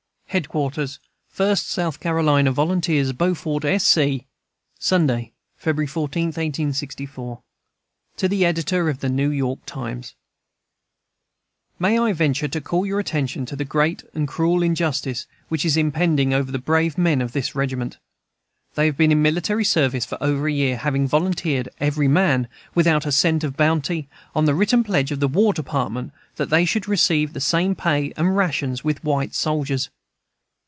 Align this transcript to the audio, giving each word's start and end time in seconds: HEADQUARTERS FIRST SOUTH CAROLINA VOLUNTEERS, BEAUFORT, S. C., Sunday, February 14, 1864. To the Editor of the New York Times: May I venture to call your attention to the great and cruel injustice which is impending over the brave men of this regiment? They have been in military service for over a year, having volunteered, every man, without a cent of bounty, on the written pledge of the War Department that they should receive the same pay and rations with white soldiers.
HEADQUARTERS 0.33 0.99
FIRST 1.27 1.67
SOUTH 1.67 1.99
CAROLINA 1.99 2.53
VOLUNTEERS, 2.53 3.11
BEAUFORT, 3.11 3.65
S. 3.65 3.83
C., 3.83 4.25
Sunday, 4.79 5.33
February 5.57 5.87
14, 5.87 6.27
1864. 6.27 7.41
To 8.15 8.27
the 8.29 8.45
Editor 8.45 8.87
of 8.87 8.99
the 9.01 9.09
New 9.09 9.29
York 9.29 9.59
Times: 9.65 10.15
May 11.79 11.99
I 11.99 12.13
venture 12.13 12.47
to 12.47 12.61
call 12.61 12.85
your 12.85 12.97
attention 13.01 13.45
to 13.45 13.57
the 13.57 13.65
great 13.65 14.03
and 14.13 14.25
cruel 14.25 14.63
injustice 14.63 15.25
which 15.49 15.65
is 15.65 15.75
impending 15.75 16.33
over 16.33 16.49
the 16.49 16.59
brave 16.59 16.97
men 16.97 17.21
of 17.21 17.33
this 17.33 17.53
regiment? 17.53 17.97
They 18.75 18.85
have 18.85 18.95
been 18.95 19.11
in 19.11 19.21
military 19.21 19.65
service 19.65 20.05
for 20.05 20.17
over 20.21 20.47
a 20.47 20.53
year, 20.53 20.77
having 20.77 21.09
volunteered, 21.09 21.67
every 21.81 22.07
man, 22.07 22.47
without 22.73 23.05
a 23.05 23.11
cent 23.11 23.43
of 23.43 23.57
bounty, 23.57 24.07
on 24.33 24.45
the 24.45 24.55
written 24.55 24.85
pledge 24.85 25.11
of 25.11 25.19
the 25.19 25.27
War 25.27 25.51
Department 25.51 26.13
that 26.37 26.49
they 26.49 26.63
should 26.63 26.87
receive 26.87 27.33
the 27.33 27.41
same 27.41 27.75
pay 27.75 28.13
and 28.15 28.37
rations 28.37 28.81
with 28.81 29.03
white 29.03 29.35
soldiers. 29.35 29.89